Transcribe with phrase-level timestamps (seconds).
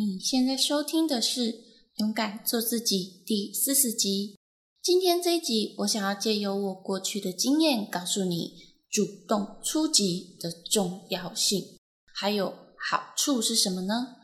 [0.00, 1.52] 你现在收听的是
[1.96, 4.36] 《勇敢做自己》第四十集。
[4.80, 11.80] 今天这一集，我想要借由我过去的经验，告诉你主动出击的重要性，
[12.14, 12.54] 还有
[12.88, 14.14] 好处是什么呢？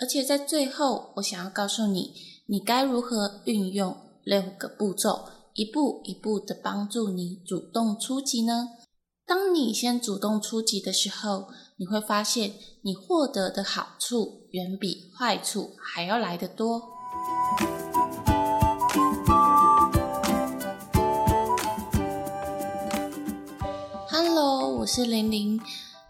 [0.00, 2.12] 而且在最后，我想要告诉你，
[2.46, 8.70] 你该如何运用六个步骤，一步一步的帮助你主动出击呢？
[9.24, 16.82] 当你先主动出击的时候，你会发现，你获得的好处远比坏处还要来得多。
[24.08, 25.60] Hello，我是玲玲，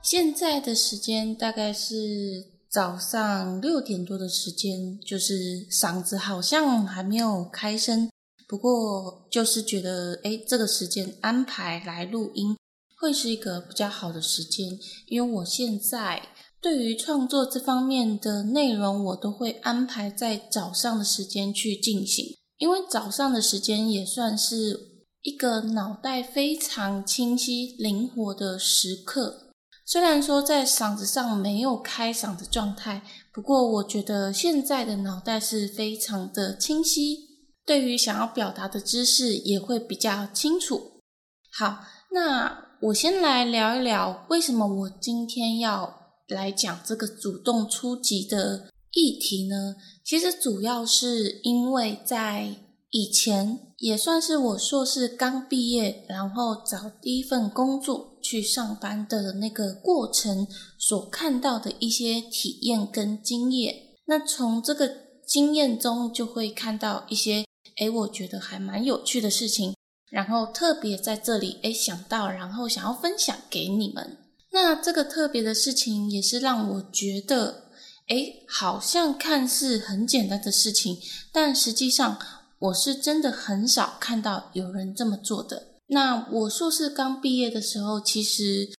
[0.02, 8.10] 现在的时间大概是早上六点多的时间，就是嗓子好像还没有开声，
[8.48, 12.56] 不过就是觉得，哎，这个时间安排来录音。
[12.98, 16.20] 会是一个比较好的时间，因为我现在
[16.60, 24.78] 对于创作这方面的内容，我都会安排在早上的时间去进行，因为早上的时间也算是
[25.22, 29.54] 一个脑袋非常清晰、灵活的时刻。
[29.86, 33.02] 虽然说在嗓子上没有开嗓的状态，
[33.32, 37.16] 不过我觉得现在的脑袋是非常的清晰，
[37.64, 41.00] 对于想要表达的知识也会比较清楚。
[41.50, 41.78] 好，
[42.12, 42.70] 那。
[42.82, 45.99] 我先来聊一聊，为什么我今天要
[46.34, 49.76] 来讲这个主动出击的议题呢？
[50.04, 52.56] 其实主要是因为在
[52.90, 63.76] 以前，也算是我硕士刚毕业，然后找第一份工作去上班的那个过程所看到的一些体验跟经验。
[64.06, 64.92] 那从这个
[65.24, 67.44] 经验中，就会看到一些，
[67.76, 69.74] 诶，我觉得还蛮有趣的事情。
[70.10, 74.16] 然后特别在这里，哎，想到，然后想要分享给你们。
[74.52, 77.70] 那这个特别的事情，也是让我觉得，
[78.08, 80.98] 哎，好像看似很简单的事情，
[81.32, 82.18] 但实际上
[82.58, 85.68] 我是真的很少看到有人这么做的。
[85.86, 88.70] 那我硕士刚毕业的时候，其实，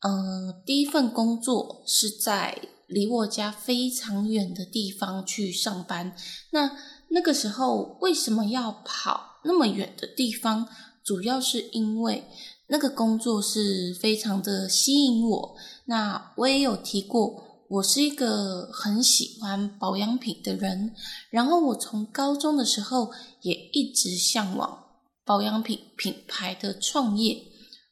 [0.00, 6.16] 嗯，第一份工作是在离我家非常远的地方去上班。
[6.50, 6.76] 那
[7.08, 9.40] 那个时候为什么要跑？
[9.44, 10.68] 那么远的地方，
[11.04, 12.24] 主要是因为
[12.68, 15.56] 那个工作是非常的吸引我。
[15.86, 20.94] 那我也有提过，我是一个很喜欢保养品的人。
[21.30, 23.12] 然后我从高中的时候
[23.42, 24.84] 也一直向往
[25.24, 27.42] 保养品品牌的创业，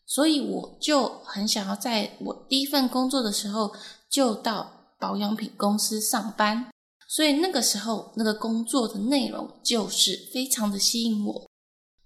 [0.07, 3.73] 所以我就很想要在我第一份工作的时候
[4.11, 6.69] 就到保养品公司上班。
[7.07, 11.47] 所以那个时候，那个工作的内容就是非常的吸引我。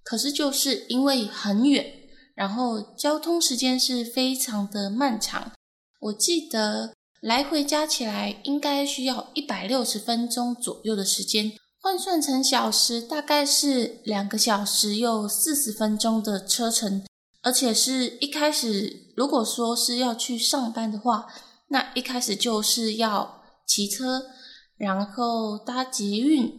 [0.03, 1.98] 可是就是因为很远，
[2.39, 5.51] 然后交通时间是非常的漫长。
[5.99, 17.05] 我记得来回加起来应该需要一百六十分钟左右的时间，换算成小时大概是两个小时又四十分钟的车程。
[17.43, 21.27] 而且是一开始，如果说是要去上班的话，
[21.71, 24.23] 那一开始就是要骑车。
[24.77, 26.57] 然后搭捷运，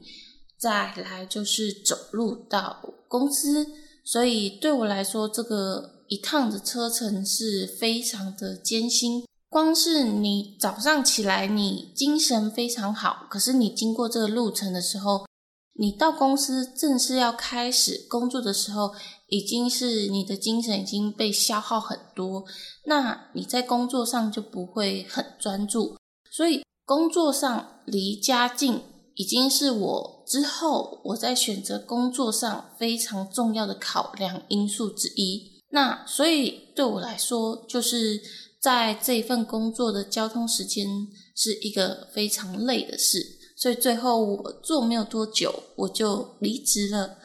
[0.60, 3.66] 再来就是走路到公司，
[4.12, 9.24] 所以对我来说，这个一趟的车程是非常的艰辛。
[9.48, 15.28] 光是你早上起来，你精神非常好，可是你经过这个路程的时候，
[15.76, 18.96] 你到公司正式要开始工作的时候，
[19.28, 22.44] 已经是你的精神已经被消耗很多，
[22.86, 25.96] 那你在工作上就不会很专注，
[26.32, 26.64] 所以。
[26.86, 28.82] 工作上离家近，
[29.14, 35.64] 已经是我之后我在选择工作上非常重要的考量因素之一。
[35.72, 38.22] 那所以对我来说，就是
[38.62, 40.88] 在这一份工作的交通时间
[41.36, 43.20] 是一个非常累的事。
[43.58, 47.18] 所以最后我做没有多久，我就离职了。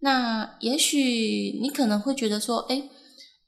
[0.00, 2.88] 那也许你可能会觉得说，哎，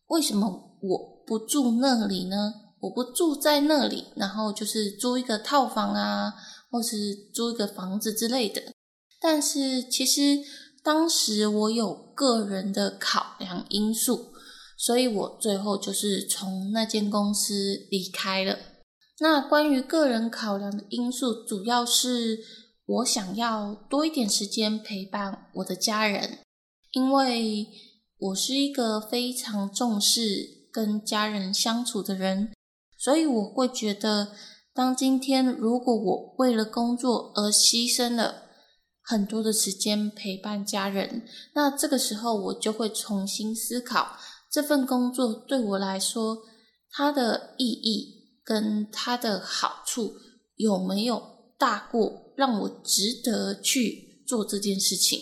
[0.08, 2.52] 为什么我不住那里呢？
[2.80, 6.32] 我不住在那里，然后就是租一个套房啊，
[6.70, 8.62] 或是租一个房子之类的。
[9.20, 10.38] 但是其实
[10.82, 14.32] 当时我有个人的考量因素，
[14.76, 18.58] 所以我最后就是从那间公司离开了。
[19.20, 22.38] 那关于个人考量的因素，主要是
[22.86, 26.38] 我想要多一点时间陪伴我的家人，
[26.92, 27.66] 因为
[28.18, 32.52] 我是一个非常重视跟家人相处的人。
[32.96, 34.32] 所以我会觉得，
[34.72, 38.47] 当今天如果我为了工作而牺牲了
[39.08, 41.22] 很多的时间陪伴家人，
[41.54, 44.18] 那这个时候我就会重新思考
[44.50, 46.42] 这份工作对我来说
[46.90, 50.12] 它的意义跟它的好处
[50.56, 51.22] 有没有
[51.56, 55.18] 大过让我值得去做这件事情。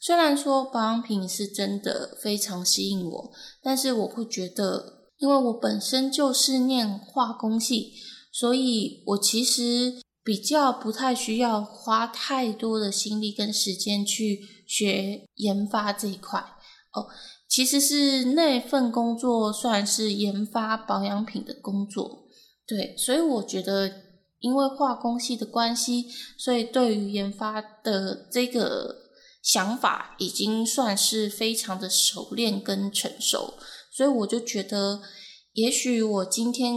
[0.00, 3.32] 虽然说保养品是真的非常吸引我，
[3.62, 7.92] 但是我会觉得，因为我本身就是念化工系，
[8.32, 16.40] 所以我其实比较不太需要花太多的心力跟时间去学研发这一块
[16.94, 17.06] 哦。
[17.46, 22.24] 其实是那份工作算是研发保养品的工作，
[22.66, 23.92] 对，所以我觉得
[24.40, 26.06] 因为化工系的关系，
[26.36, 28.96] 所以对于研发的这个
[29.42, 33.54] 想法已经算是非常的熟练跟成熟，
[33.92, 35.02] 所以我就觉得，
[35.52, 36.74] 也许我今天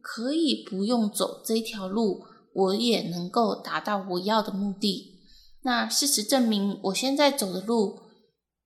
[0.00, 2.22] 可以不用走这条路，
[2.54, 5.20] 我也能够达到我要的目的。
[5.62, 8.00] 那事实证明，我现在走的路。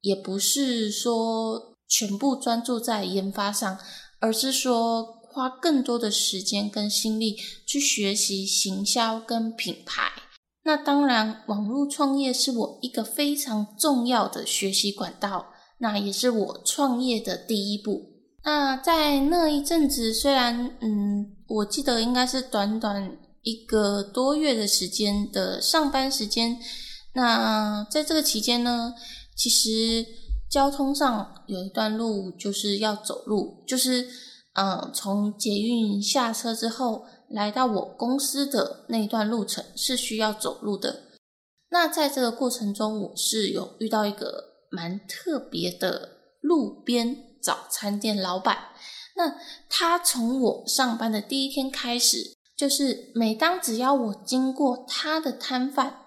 [0.01, 3.79] 也不是说全部专注在研发上，
[4.21, 5.03] 而是说
[5.33, 10.13] 花更多的时间跟心力去学习行销跟品牌。
[10.65, 15.47] 那当然，网络创业是我一个非常重要的学习管道，
[15.79, 18.03] 那也是我创业的第一步。
[18.45, 26.58] 那在那一阵子，虽然嗯，我记得应该是短短一个多月的时间的上班时间，
[27.14, 28.94] 那在这个期间呢。
[29.37, 30.06] 其实
[30.49, 34.08] 交通上有一段路就是要走路，就是
[34.52, 41.02] 嗯，从捷运下车之后来到我公司的那一段路程是需要走路的。
[41.70, 46.11] 那在这个过程中，我是有遇到一个蛮特别的
[46.41, 48.69] 路边早餐店老板。
[49.17, 49.35] 那
[49.69, 56.01] 他从我上班的第一天开始，就是每当只要我经过他的摊贩。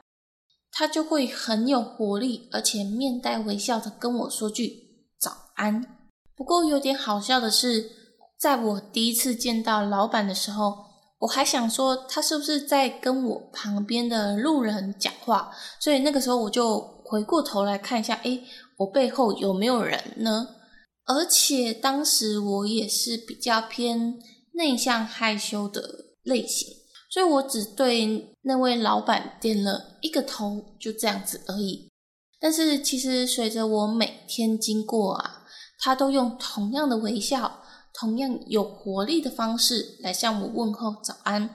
[0.70, 5.84] 他就会很有活力，而且面带微笑的跟我说句早安。
[6.36, 7.90] 不过有点好笑的是，
[8.38, 10.78] 在我第一次见到老板的时候，
[11.20, 18.44] 我还想说他是不是在跟我旁边的路人讲话，所以那个时候我就回过头来看一下，诶，
[18.78, 20.48] 我背后有没有人呢？
[21.06, 24.20] 而且当时我也是比较偏
[24.54, 25.82] 内向害羞的
[26.28, 26.68] 类型。
[27.10, 31.90] 所以我只对那位老板点了一个头，就这样子而已。
[32.40, 35.46] 但是其实随着我每天经过啊，
[35.80, 37.64] 他都用同样的微笑、
[37.94, 41.50] 同样有活力的方式来向我问候早安。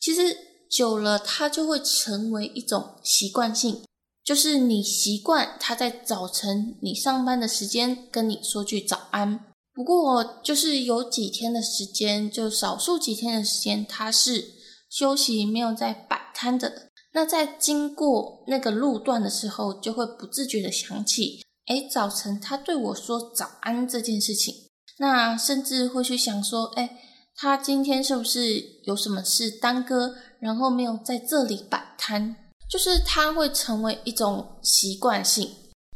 [0.00, 0.36] 其实
[0.68, 3.82] 久了，他就会成为一种习惯性，
[4.24, 9.49] 就是你习惯他在早晨你上班的时间跟你说句早安。
[9.80, 14.60] 不过就是有几天的时间，就少数几天的时间，他是。
[14.90, 24.52] 休息没有在摆摊的，那在经过那个路段的时候，就会不自觉的想起，哎，早晨他对我说早安这件事情。
[24.98, 26.98] 那甚至会去想说，哎，
[27.36, 32.36] 他今天是不是有什么事耽搁，然后没有在这里摆摊？
[32.68, 35.48] 就是他会成为一种习惯性。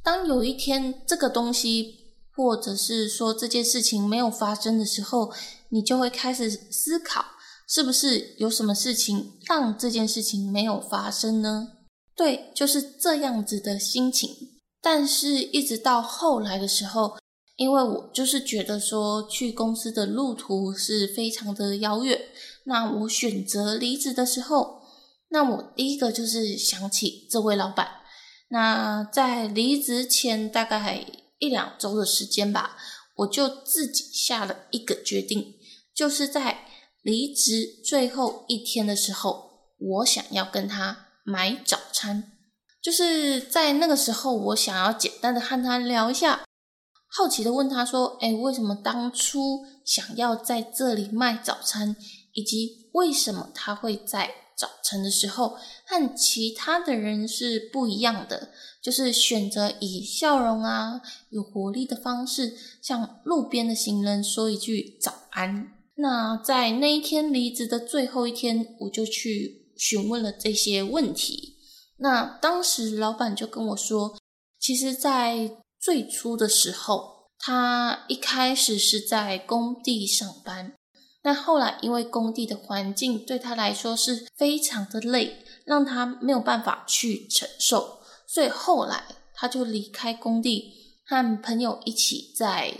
[0.03, 2.04] 当有一天这个东西，
[2.37, 5.33] 或者是说这件事情没有发生的时候，
[5.69, 7.25] 你就会开始思考。
[7.67, 11.69] 是不是有什么事情让这件事情没有发生呢？
[12.15, 14.31] 对，就是这样子的心情。
[14.83, 17.17] 但是，一直到后来的时候，
[17.57, 22.21] 因为我就是觉得说去公司的路途是非常的遥远，
[22.67, 24.83] 那我选择离职的时候，
[25.31, 27.89] 那我第一个就是想起这位老板。
[28.49, 31.07] 那在离职前大概
[31.45, 32.77] 一两周的时间吧，
[33.17, 35.55] 我就自己下了一个决定，
[35.95, 36.69] 就是在。
[37.05, 42.33] 离职最后一天的时候，我想要跟他买早餐，
[42.81, 46.47] 就是在那个时候，我想要简单的和他聊一下，
[47.07, 51.95] 好奇的问他说：“哎，为什么当初想要在这里卖早餐，
[52.33, 58.49] 以及为什么他会在早晨的时候和其他的人是不一样的？
[58.85, 61.01] 就是选择以笑容啊、
[61.31, 71.55] 有活力的方式，向路边的行人说一句早安。”那在那一天离职的最后一天，我就去询问了这些问题。
[71.99, 74.19] 那当时老板就跟我说，
[74.61, 80.75] 其实，在最初的时候，他一开始是在工地上班，
[81.23, 88.01] 但后来因为工地的环境对他来说是非常的累，让他没有办法去承受，
[88.35, 90.73] 所以后来他就离开工地，
[91.07, 92.75] 和朋友一起在。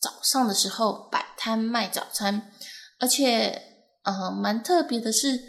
[0.00, 2.52] 早上的时候摆摊卖早餐，
[2.98, 3.62] 而且，
[4.02, 5.40] 呃，蛮特别的是，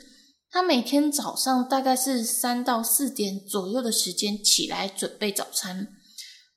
[0.50, 5.90] 他每天早上大概是三到四点左右的时间起来准备早餐。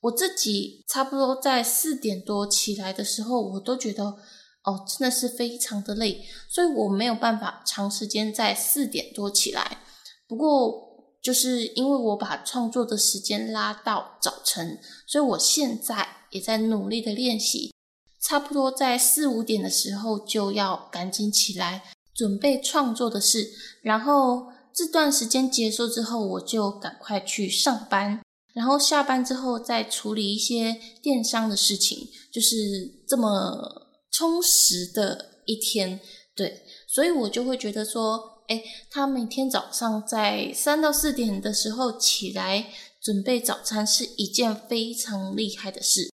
[0.03, 4.05] 我自己差不多在四点多起来的时候，我都觉得，
[4.63, 9.79] 哦，真的是非常的累，所以我没有办法长时间在四点多起来。
[10.29, 10.88] 不过
[11.21, 17.75] 就是因为我把创作的时间拉到早晨，所以我现在也在努力的练习，
[18.21, 21.83] 差不多在四五点的时候就要赶紧起来
[22.15, 23.51] 准备创作的事，
[23.83, 28.21] 然后这段时间结束之后，我就赶快去上班。
[28.55, 32.57] 然后下班之后再处理一些电商的事情，就是
[33.07, 36.01] 这么充实的一天，
[36.35, 42.67] 对，所以我就会觉得说，哎，他每天早上在三到四点的时候起来
[43.01, 46.11] 准备早餐是一件非常厉害的事，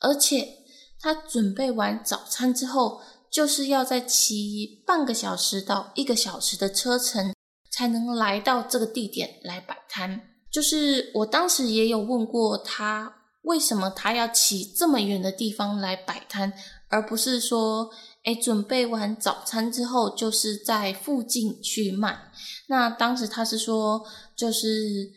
[0.00, 0.58] 而且
[0.98, 3.00] 他准备完早餐之后，
[3.30, 7.34] 就是要再骑半个小时到一个小时的车程，
[7.70, 10.20] 才能来到这个地点来摆摊。
[10.50, 16.52] 就是我当时也有问过他，为什么他要骑这么远的地方来摆摊，
[16.88, 17.90] 而不是说，
[18.24, 22.18] 哎，准备完早餐之后就是在附近去卖。
[22.68, 24.02] 那当时他是说，
[24.34, 25.10] 就是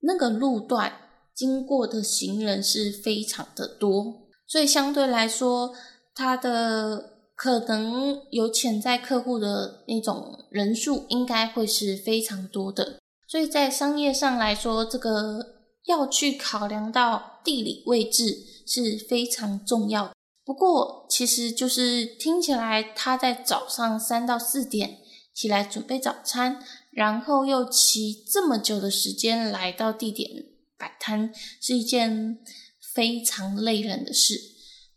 [0.00, 0.92] 那个路段
[1.34, 5.74] 经过的行人是非常的多，所以相对来说，
[6.14, 13.00] 他的可能有潜在客户的那种人数应该会是非常多的。
[13.26, 15.44] 所以在商业上来说，这个
[15.86, 20.12] 要去考量到地理位置是非常重要的。
[20.52, 24.98] 不过，其实就是听起来他在早上三到四点
[25.34, 30.28] 起来准备早餐，然后又骑这么久的时间来到地点
[30.76, 32.38] 摆摊，是一件
[32.94, 34.34] 非常累人的事。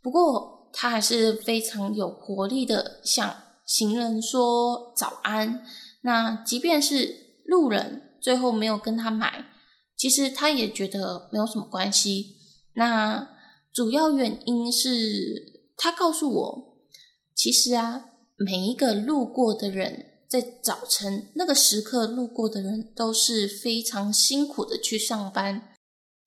[0.01, 3.33] 不过，他还是非常有活力的向
[3.65, 5.65] 行人说早安。
[6.01, 8.01] 那即便是路人。
[8.21, 9.45] 最后没有跟他买，
[9.95, 12.37] 其实他也觉得没有什么关系。
[12.73, 13.34] 那
[13.75, 16.77] 主要原因是他告诉我，
[17.35, 18.05] 其实啊，
[18.37, 25.73] 每一个路过的人，在早晨那个时刻路过的人，都是非常辛苦的去上班。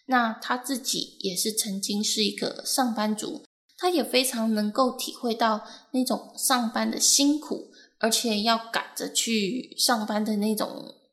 [0.09, 3.43] 那他自己也是曾经是一个上班族，
[3.79, 10.69] 他也非常能够体会到那种上班的辛苦，而且要赶着去上班的那种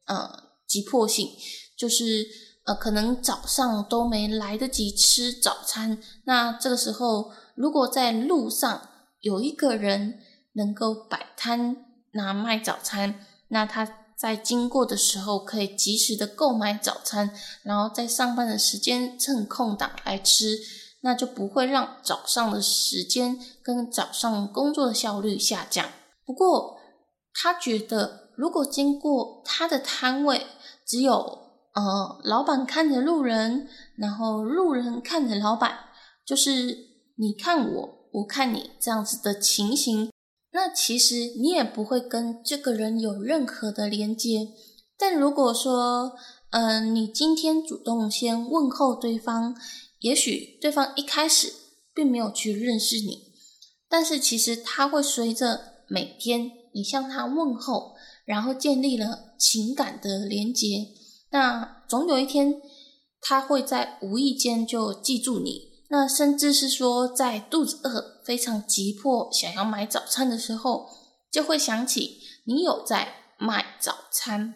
[0.08, 0.44] 呃。
[0.68, 1.30] 急迫性
[1.78, 2.26] 就是
[2.66, 6.02] 呃，可能早上都没来得及吃早餐。
[6.26, 8.90] 那这个时候，如果在路上
[9.22, 10.20] 有一个人
[10.54, 17.32] 能够摆摊拿卖早餐，那他在经过的时候可以及时的购买早餐，
[17.64, 20.58] 然后在上班的时间趁空档来吃，
[21.02, 25.90] 那就不会让早上的时间跟早上工作的效率下降。
[26.26, 26.78] 不过，
[27.34, 28.26] 他觉得。
[28.38, 30.46] 如果经过他的摊位，
[30.86, 31.45] 只有
[31.76, 35.78] 呃老板看着路人，然后路人看着老板，
[36.26, 36.78] 就是
[37.18, 40.10] 你看我，我看你这样子的情形，
[40.52, 44.50] 那其实你也不会跟这个人有任何的连接。
[44.98, 46.14] 但如果说，
[46.52, 49.56] 嗯，你今天主动先问候对方，
[50.00, 51.54] 也许对方一开始
[51.94, 53.34] 并没有去认识你，
[53.90, 57.96] 但是其实他会随着每天你向他问候。
[58.26, 60.88] 然后建立了情感的连接，
[61.36, 62.62] 那总有一天
[63.20, 65.84] 他会在无意间就记住你。
[65.90, 70.88] 那甚至是说，在肚子饿、非常急迫想要买早餐的时候，
[71.30, 74.56] 就会想起你有在卖早餐，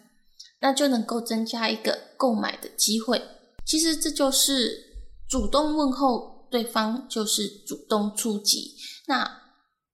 [0.62, 3.22] 那就能够增加一个购买的机会。
[3.66, 8.74] 其实这就是主动问候对方，就是主动出击。
[9.06, 9.42] 那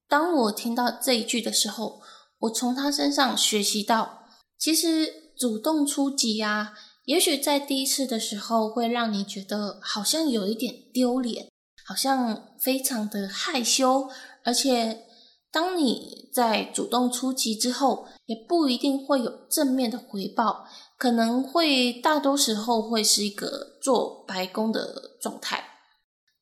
[0.07, 2.01] 当我听到这一句的时候，
[2.39, 4.23] 我从他身上学习到，
[4.57, 6.73] 其实主动出击啊，
[7.05, 11.51] 也许在第一次的时候会让你觉得好像有一点丢脸，
[11.85, 14.09] 好像非常的害羞，
[14.43, 15.05] 而且
[15.51, 20.65] 当你在主动出击之后，也不一定会有正面的回报，
[20.97, 25.63] 可能会大多时候会是一个做白工的状态。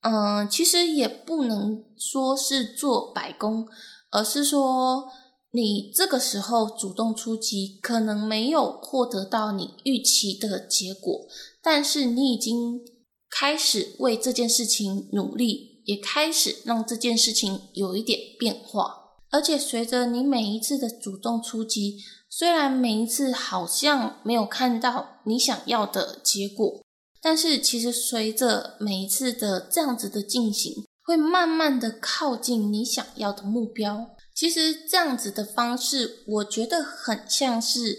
[0.02, 3.68] 嗯，其实也不能说是做白工，
[4.12, 5.10] 而是说。
[5.56, 11.28] 你这个时候主动出击，可能没有获得到你预期的结果，
[11.64, 12.82] 但是你已经
[13.30, 19.04] 开始为这件事情努力，也开始让这件事情有一点变化。
[19.32, 26.82] 而且随着你每一次的主动出击，虽然每一次好像没有看到你想要的结果，
[27.22, 34.15] 但是其实随着每一次的这样子的进行，会慢慢的靠近你想要的目标。
[34.36, 37.96] 其实这样子的方式，我觉得很像是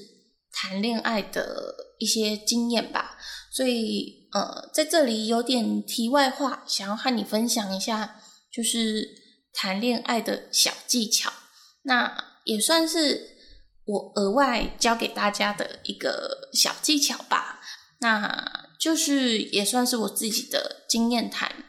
[0.52, 3.16] 谈恋爱的一些经验吧。
[3.50, 8.20] 所以，呃，在这里有点题外话，想要和你分享一下，
[8.52, 9.08] 就是
[9.54, 11.32] 谈恋爱的小技巧。
[11.84, 13.30] 那也算是
[13.86, 17.60] 我额外教给大家的一个小技巧吧。
[18.00, 21.64] 那就是也算是我自己的经验谈，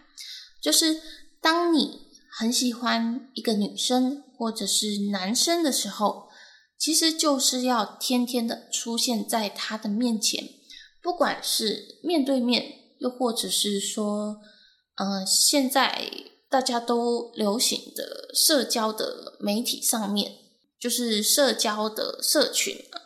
[0.61, 1.01] 就是
[1.39, 2.06] 当你
[2.39, 6.29] 很喜欢一个女生或者是男生的时候，
[6.77, 10.47] 其实就是要天天的出现在他的面前，
[11.01, 12.63] 不管是面对面，
[12.99, 14.39] 又或者是说，
[14.97, 16.11] 嗯，现在
[16.47, 20.33] 大家都流行的社交的媒体上面，
[20.79, 23.01] 就是社交的社群啊。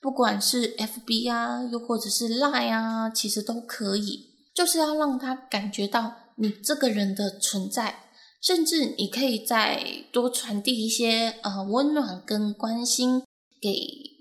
[0.00, 8.10] 不管是 FB 啊，又或者是 Line 啊，其实都可以，就是要让他感觉到你这个人的存在，
[8.42, 13.22] 甚至你可以再多传递一些呃温暖跟关心
[13.60, 13.70] 给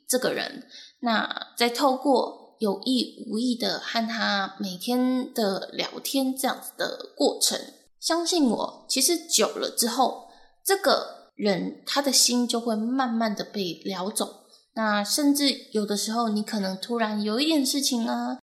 [0.07, 0.67] 这个人。
[0.99, 7.59] 那再透过有意无意的和他每天的聊天这样子的过程，
[7.99, 10.27] 相信我，其实久了之后，
[10.63, 14.41] 这个人他的心就会慢慢的被撩走。
[14.75, 18.37] 那甚至有的时候，你可能突然有一点事情啊，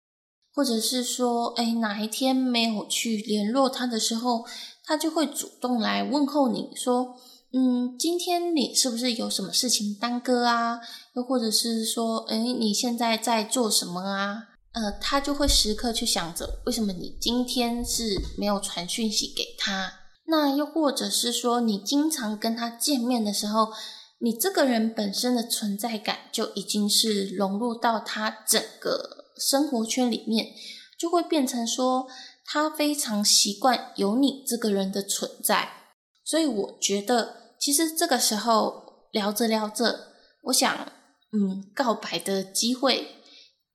[0.54, 4.46] 或者是说，哎，哪一天没有去联络他的时候，
[4.86, 7.16] 他就会主动来问候你说，
[7.52, 10.80] 嗯，今天你是不是有什么事情耽搁啊？
[11.16, 14.44] 又或者是说，哎，你现在在做什么啊？
[14.74, 19.94] 呃，他就会时刻去想着，为什么你今天是没有传讯息给他？
[20.28, 23.70] 那又或者是说，你经常跟他见面的时候。
[24.20, 30.48] 你这个人本身的存在感就已经是融入到他整个生活圈里面，
[30.98, 32.08] 就会变成说
[32.46, 35.70] 他非常习惯有你这个人的存在。
[36.24, 40.74] 所以我觉得，其实这个时候聊着聊着，我想，
[41.34, 43.18] 嗯，告白的机会，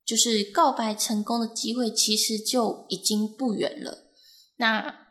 [0.07, 3.99] 就是告白成功的机会，其实就已经不远了。
[4.57, 5.07] 那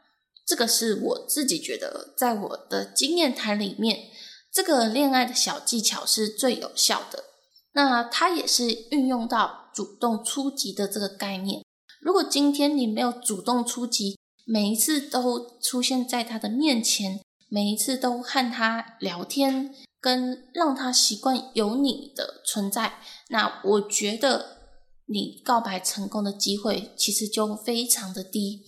[0.45, 4.09] 这个是我自己觉得，在我的经验谈里面。
[4.51, 7.25] 这个恋爱的小技巧是最有效的，
[7.73, 11.63] 那它也是运用到主动出击的这个概念。
[11.99, 24.57] 如果今天你没有主动出击，每一次都出现在他的面前，每一次都和他聊天，跟让他习惯有你的存在，那我觉得
[25.05, 28.63] 你告白成功的机会其实就非常的低。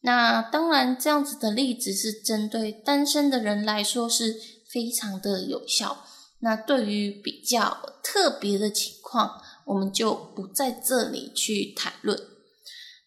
[0.00, 4.56] 那当然，这样子的例子是针对单身的人来说是。
[4.68, 6.04] 非常的有效。
[6.40, 12.20] 那对于比较特别的情况，我们就不在这里去谈论。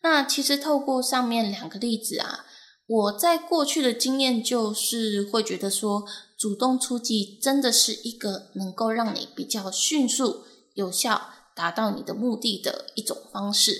[0.01, 2.45] 那其实透过上面两个例子啊，
[2.87, 6.05] 我在过去的经验就是会觉得说，
[6.37, 13.73] 主动出击真的是一个能够让你比较迅速、有效达到你的目的的一种方式。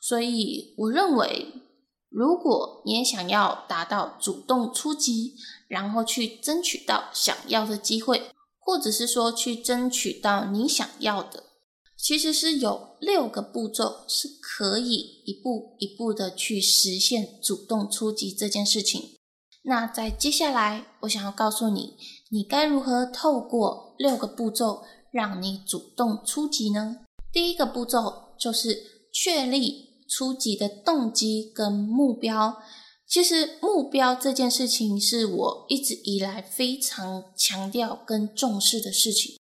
[0.00, 1.58] 所以我认为。
[2.14, 5.32] 如果你也想要达到主动出击，
[5.66, 11.44] 然后去争取到想要的机会，或者是说去争取到你想要的，
[12.02, 19.10] 其实是有六个步骤是可以一步一步的去实现主动出击这件事情。
[19.62, 21.94] 那在接下来，我想要告诉你，
[22.30, 26.98] 你该如何透过六个步骤让你主动出击呢？
[27.32, 29.92] 第一个步骤就是确立。
[30.14, 32.58] 初级的动机跟目标，
[33.08, 39.36] 其实目标这件事情是我一直以来非常强调跟重视的事情，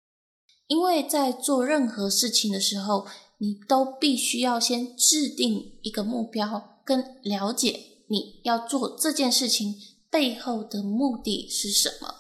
[0.66, 3.06] 因为在做任何事情的时候，
[3.38, 9.74] 你都必须要先制定一个目标，跟了解你要做这件事情
[10.10, 12.14] 背后的目的是什么。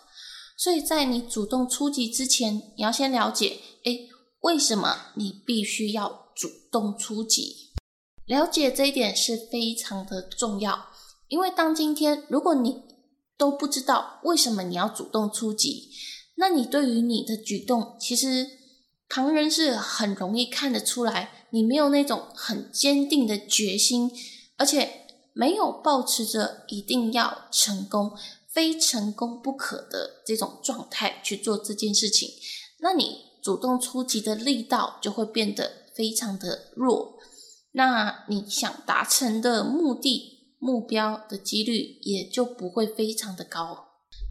[0.56, 4.08] 所以在你主动出击之前，你要先了解，诶，
[4.40, 7.72] 为什么你必须要主动出击？
[8.26, 10.86] 了解这一点是非常的重要，
[11.28, 12.82] 因为当今天如果你
[13.36, 15.90] 都不知道为什么你要主动出击，
[16.36, 18.46] 那你对于你的举动，其实
[19.08, 24.10] 旁人是很容易看得出来，你没有那种很坚定的决心，
[24.56, 28.12] 而且没有保持着一定要成功、
[28.48, 32.30] 非成功不可的这种状态去做这件事情，
[32.80, 37.18] 那你主动出击的力道就会变得非常的弱。
[37.72, 43.85] 那你想达成的目的目标的几率也就不会非常的高。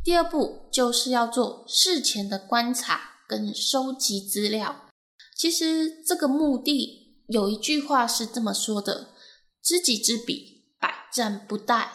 [0.05, 4.85] 第二步就是要做事前的观察跟收集资料。
[5.35, 9.15] 其实这个目的有一句话是这么说的
[9.63, 11.87] ：“知己知彼，百战不殆。”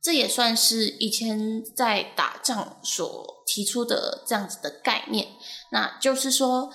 [0.00, 5.26] 这也算是以前在打仗所提出的这样子的概念。
[5.72, 6.70] 那就是说，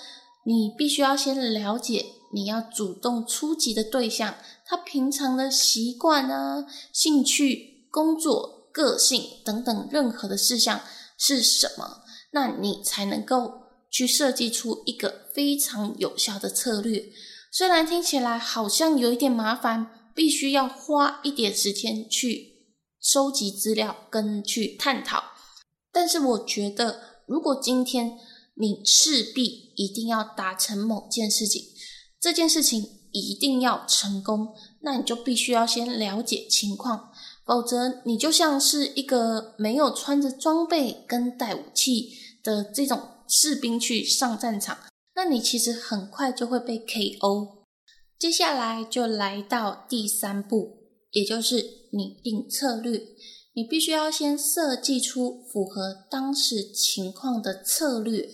[0.45, 2.05] 你必须要先了解。
[2.33, 10.81] 你要主动出击的对象，他平常的习惯啊、兴趣、工作、个性等等任何的事项
[11.17, 12.03] 是什么？
[12.31, 13.53] 那你才能够
[13.89, 17.11] 去设计出一个非常有效的策略，
[17.51, 22.67] 虽然听起来好像有一点麻烦，必须要花一点时间去
[23.01, 25.23] 收集资料跟去探讨，
[25.91, 28.17] 但是我觉得，如果今天
[28.55, 31.63] 你势必一定要达成某件事情，
[32.21, 37.08] 这件事情一定要成功，那你就必须要先了解情况，
[37.49, 42.11] 否则你就像是一个没有穿着装备跟带武器
[42.43, 44.77] 的这种士兵去上战场。
[45.15, 47.65] 那你其实很快就会被 KO。
[48.19, 50.77] 接下来就来到第三步，
[51.09, 51.55] 也就是
[51.91, 53.01] 拟定策略。
[53.55, 58.29] 你必须要先设计出符合当时情况的策略，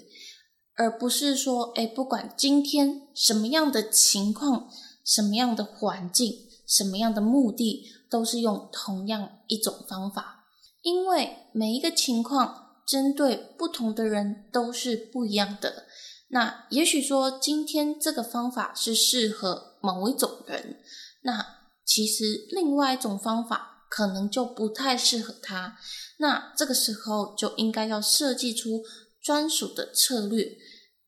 [0.76, 4.70] 而不是说，哎，不管今天什么样的情况、
[5.06, 10.46] 什么样的环境、什么样的目的，都是用同样一种方法，
[10.82, 15.86] 因为每一个情况针对不同的人都是不一样的。
[16.30, 20.80] 那也许说今天这个方法是适合某一种人，
[21.22, 21.46] 那
[21.86, 25.78] 其实另外一种方法可能就不太适合他。
[26.18, 28.84] 那这个时候就应该要设计出
[29.22, 30.58] 专属的策略，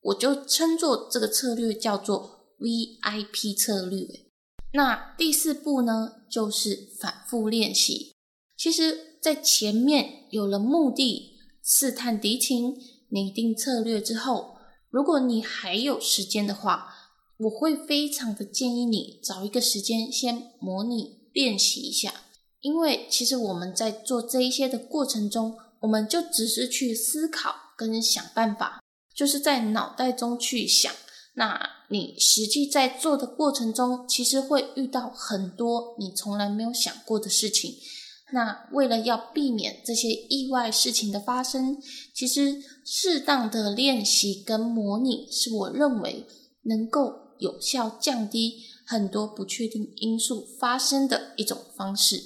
[0.02, 4.27] 我就称作这个策略叫做 VIP 策略。
[4.72, 8.14] 那第四步呢，就是反复练习。
[8.56, 12.76] 其实，在前面有了目的、试探敌情、
[13.10, 14.56] 拟定策略之后。
[14.90, 16.94] 如果你还有时间的话，
[17.36, 22.22] 我会非常的建议你找一个时间先模拟练习一下，
[22.60, 28.82] 因为其实我们在做这一些的过程中，我们就只是去思考跟想办法，
[29.14, 30.90] 就是在脑袋中去想。
[31.38, 37.76] 那你实际在做的过程中，其实会遇到很多你从来没有想过的事情。
[38.32, 41.78] 那为了要避免这些意外事情的发生，
[42.12, 46.26] 其实适当的练习跟模拟是我认为
[46.64, 52.20] 能够有效降低很多不确定因素发生的一种方式。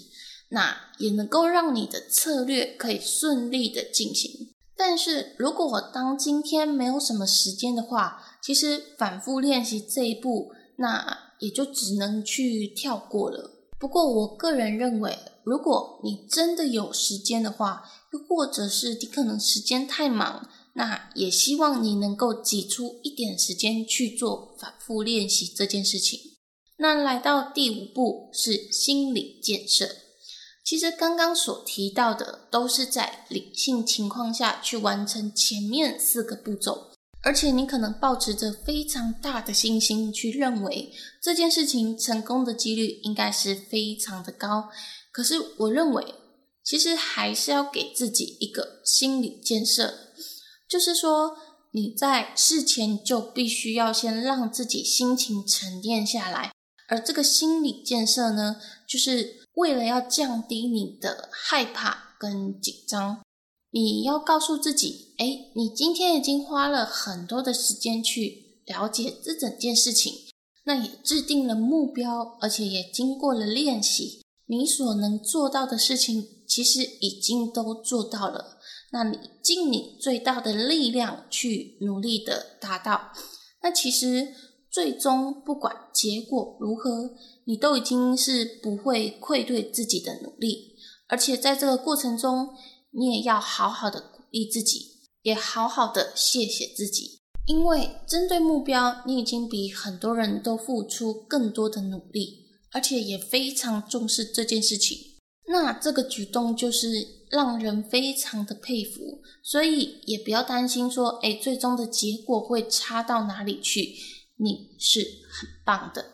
[0.49, 4.49] 那也能够让你的策略可以顺利的进行。
[4.75, 13.51] 但是如果当今天没有什么时间的话，其实反复练习这一步，那也就只能去跳过了。
[13.79, 15.19] 不过我个人认为。
[15.45, 26.21] 如果你真的有时间的话，又或者是你可能时间太忙，那也希望你能够挤出一点时间去做反复练习这件事情。
[26.77, 29.89] 那来到第五步是心理建设。
[30.65, 36.92] 其实刚刚所提到的都是在理性情况下去完成前面四个步骤。
[37.23, 44.69] 而且你可能抱持着非常大的信心去认为这件事情成功的几率应该是非常的高。
[45.13, 46.15] 可是我认为，
[46.65, 49.95] 其实还是要给自己一个心理建设，
[50.69, 51.37] 就是说
[51.73, 56.53] 你在事前就必须要先让自己心情沉淀下来。
[56.89, 58.57] 而这个心理建设呢，
[58.89, 63.23] 就是为了要降低你的害怕跟紧张。
[63.75, 70.13] 你要告诉自己，哎，你今天已经花了很多的时间去了解这整件事情，
[70.65, 74.21] 那也制定了目标，而且也经过了练习。
[74.45, 78.59] 你所能做到的事情，其实已经都做到了。
[78.91, 83.11] 那你尽你最大的力量去努力的达到，
[83.63, 84.35] 那其实
[84.71, 87.13] 最终不管结果如何，
[87.47, 90.75] 你都已经是不会愧对自己的努力，
[91.09, 92.51] 而且在这个过程中。
[92.93, 104.99] 你也要好好的鼓励自己，也好好的谢谢自己，因为针对目标，你已经比很多人都付出更多的努力，而且也非常重视这件事情。
[105.49, 106.87] 那这个举动就是
[107.31, 113.95] 让人非常的佩服，所以也不要担心说，哎，最终的结果会差到哪里去？
[114.37, 116.05] 你是很棒的。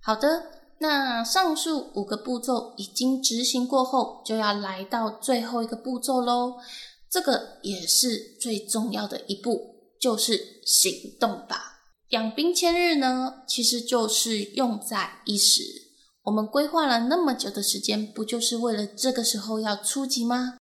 [0.00, 0.59] 好的。
[0.82, 6.54] 那上述五个步骤已经执行过后，就要来到最后一个步骤喽。
[7.10, 10.90] 这个也是最重要的一步，就是行
[11.20, 11.82] 动吧。
[12.08, 15.62] 养兵千日呢，其实就是用在一时。
[16.22, 20.56] 我们规划了那么久的时间，不就是为了这个时候要出击吗？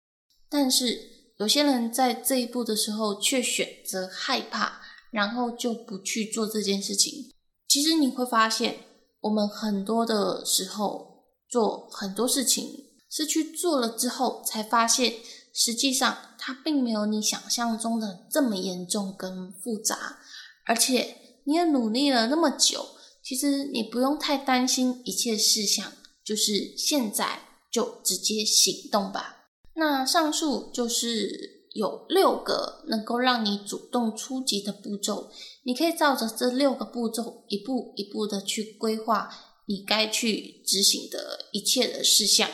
[0.49, 0.99] 但是
[1.37, 7.31] 有些人在这一步的时候却选择害怕，然后就不去做这件事情。
[7.67, 8.86] 其实你会发现。
[9.27, 15.15] 我们很多的时候做很多事情，是去做了之后才发现，
[15.53, 20.17] 实际上它并没有你想象中的这么严重跟复杂。
[20.65, 22.85] 而且你也努力了那么久，
[23.21, 25.91] 其实你不用太担心一切事项，
[26.23, 29.49] 就是现在就直接行动吧。
[29.75, 35.29] 那上述就是有六个能够让你主动出击的步骤，
[35.63, 39.29] 你可以照着这六个步骤一步一步的去规划
[39.67, 42.49] 你该去执行的一切的事项。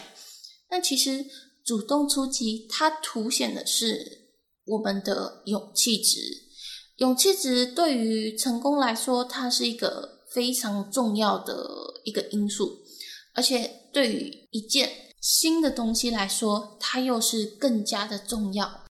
[0.69, 1.25] 那其实
[1.63, 4.33] 主动出击，它凸显的是
[4.65, 6.19] 我们的勇气值。
[6.97, 11.65] 勇气值对于成功来说，它是一个非常重要的
[12.03, 12.79] 一个因素，
[13.33, 18.82] 而且对于一件新的东西来说，它又是更加的重要。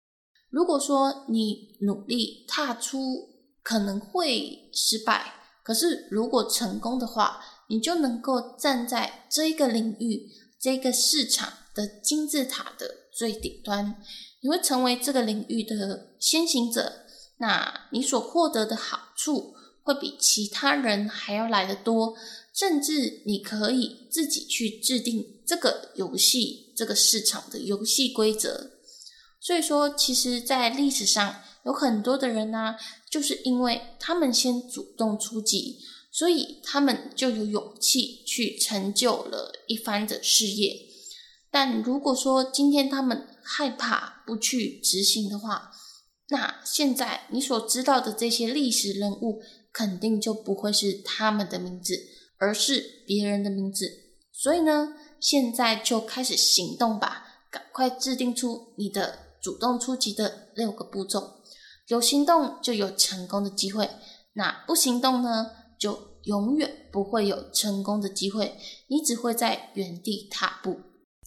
[0.52, 3.30] 如果说你努力踏出，
[3.62, 5.32] 可能会失败；
[5.64, 12.86] 可是如果成功的话，你就能够站在这一个领域、这个市场的金字塔的
[13.16, 13.96] 最顶端，
[14.42, 17.06] 你会成为这个领域的先行者。
[17.38, 22.14] 那你所获得的好处会比其他人还要来得多，
[22.52, 28.71] 甚至你可以自己去制定这个游戏、这个市场的游戏规则。
[29.44, 32.76] 所以说，其实，在历史上有很多的人呢，
[33.11, 35.81] 就是因为他们先主动出击，
[36.12, 40.76] 所以他们就有勇气去成就了一番的事业。
[41.50, 45.72] 但如果说今天他们害怕不去执行的话，
[46.28, 51.98] 那现在你所知道的这些历史人物，肯定就不会是他们的名字，
[52.38, 53.90] 而是别人的名字。
[54.33, 59.31] 所以呢，现在就开始行动吧，赶快制定出你的。
[59.42, 61.42] 主动出击的六个步骤，
[61.88, 63.90] 有行动就有成功的机会。
[64.35, 70.81] 那不行动呢，就永远不会有成功的机会，你只会在原地踏步。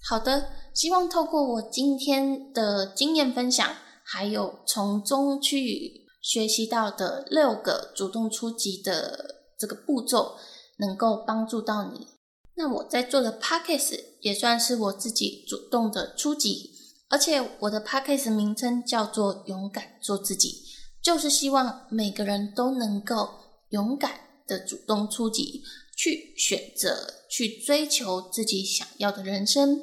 [0.07, 10.37] 好的，希望透过我今天的经验分享，还有从中去学习到的六个主动出击的这个步骤，
[10.77, 12.07] 能够帮助到你。
[12.55, 16.74] 那我在做的 p a c k a g e 也算是我自己主动的出击。
[17.07, 20.63] 而且我的 p a c k a g e 名称叫做“勇敢做自己”，
[21.01, 23.29] 就是希望每个人都能够
[23.69, 24.11] 勇敢
[24.47, 25.61] 的主动出击，
[25.95, 29.81] 去选择、去追求自己想要的人生。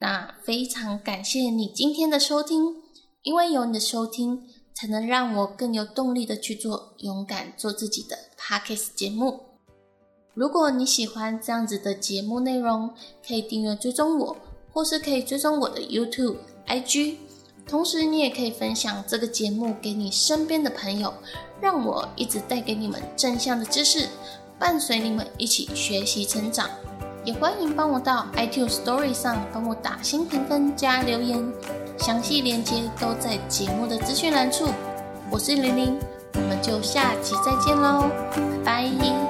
[0.00, 2.76] 那非常感谢你今天的收听，
[3.22, 4.42] 因为有你的收听，
[4.74, 9.40] 才能让我更有动力的去做“勇敢做自己”的 p a c k a g e 节目。
[10.34, 12.94] 如果你喜欢这样子的节目内容，
[13.26, 14.36] 可以订阅追踪我。
[14.78, 16.36] 或是可以追踪我的 YouTube、
[16.68, 17.16] IG，
[17.66, 21.12] 同时你也可以分享这个节目给你身边的朋友，
[21.60, 24.06] 让我一直带给你们正向的知识，
[24.56, 26.70] 伴随你们一起学习成长。
[27.24, 31.52] 也欢迎帮我到 iTunes Story 上帮我打新评分加留言，
[31.98, 34.68] 详细链接都在节目的资讯栏处。
[35.28, 35.98] 我是玲玲，
[36.34, 38.08] 我们就下期再见喽，
[38.64, 39.27] 拜拜。